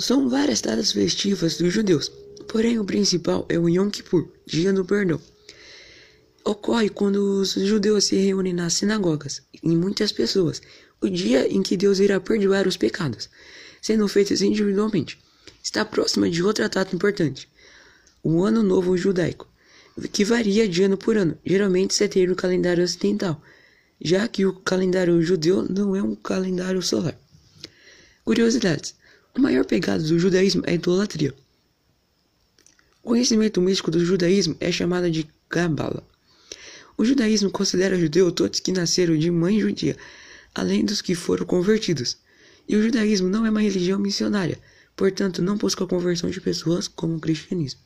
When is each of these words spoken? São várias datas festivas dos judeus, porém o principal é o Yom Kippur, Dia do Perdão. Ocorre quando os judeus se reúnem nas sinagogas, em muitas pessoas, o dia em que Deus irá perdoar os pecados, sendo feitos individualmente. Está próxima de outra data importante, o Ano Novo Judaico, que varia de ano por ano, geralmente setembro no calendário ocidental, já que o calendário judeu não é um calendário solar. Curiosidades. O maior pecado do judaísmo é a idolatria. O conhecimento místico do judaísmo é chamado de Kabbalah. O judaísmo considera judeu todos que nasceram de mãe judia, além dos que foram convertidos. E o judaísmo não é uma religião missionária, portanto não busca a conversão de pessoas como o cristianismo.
São 0.00 0.28
várias 0.28 0.60
datas 0.60 0.92
festivas 0.92 1.56
dos 1.56 1.72
judeus, 1.72 2.08
porém 2.46 2.78
o 2.78 2.84
principal 2.84 3.44
é 3.48 3.58
o 3.58 3.68
Yom 3.68 3.90
Kippur, 3.90 4.28
Dia 4.46 4.72
do 4.72 4.84
Perdão. 4.84 5.20
Ocorre 6.44 6.88
quando 6.88 7.40
os 7.40 7.54
judeus 7.54 8.04
se 8.04 8.14
reúnem 8.14 8.52
nas 8.52 8.74
sinagogas, 8.74 9.42
em 9.60 9.76
muitas 9.76 10.12
pessoas, 10.12 10.62
o 11.00 11.08
dia 11.08 11.52
em 11.52 11.62
que 11.64 11.76
Deus 11.76 11.98
irá 11.98 12.20
perdoar 12.20 12.68
os 12.68 12.76
pecados, 12.76 13.28
sendo 13.82 14.06
feitos 14.06 14.40
individualmente. 14.40 15.18
Está 15.64 15.84
próxima 15.84 16.30
de 16.30 16.44
outra 16.44 16.68
data 16.68 16.94
importante, 16.94 17.48
o 18.22 18.44
Ano 18.44 18.62
Novo 18.62 18.96
Judaico, 18.96 19.48
que 20.12 20.24
varia 20.24 20.68
de 20.68 20.84
ano 20.84 20.96
por 20.96 21.16
ano, 21.16 21.36
geralmente 21.44 21.92
setembro 21.92 22.30
no 22.30 22.36
calendário 22.36 22.84
ocidental, 22.84 23.42
já 24.00 24.28
que 24.28 24.46
o 24.46 24.52
calendário 24.52 25.20
judeu 25.20 25.66
não 25.68 25.96
é 25.96 26.00
um 26.00 26.14
calendário 26.14 26.80
solar. 26.82 27.18
Curiosidades. 28.24 28.94
O 29.36 29.40
maior 29.40 29.64
pecado 29.64 30.02
do 30.02 30.18
judaísmo 30.18 30.62
é 30.66 30.72
a 30.72 30.74
idolatria. 30.74 31.34
O 33.02 33.08
conhecimento 33.08 33.60
místico 33.60 33.90
do 33.90 34.04
judaísmo 34.04 34.56
é 34.60 34.70
chamado 34.70 35.10
de 35.10 35.28
Kabbalah. 35.48 36.02
O 36.96 37.04
judaísmo 37.04 37.50
considera 37.50 37.98
judeu 37.98 38.30
todos 38.32 38.60
que 38.60 38.72
nasceram 38.72 39.16
de 39.16 39.30
mãe 39.30 39.60
judia, 39.60 39.96
além 40.54 40.84
dos 40.84 41.00
que 41.00 41.14
foram 41.14 41.46
convertidos. 41.46 42.18
E 42.68 42.76
o 42.76 42.82
judaísmo 42.82 43.28
não 43.28 43.46
é 43.46 43.50
uma 43.50 43.62
religião 43.62 43.98
missionária, 43.98 44.58
portanto 44.96 45.40
não 45.40 45.56
busca 45.56 45.84
a 45.84 45.86
conversão 45.86 46.28
de 46.28 46.40
pessoas 46.40 46.88
como 46.88 47.16
o 47.16 47.20
cristianismo. 47.20 47.80